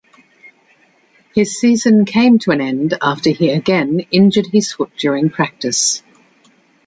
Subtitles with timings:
[1.35, 6.01] His season came to an end after he again injured his foot during practice.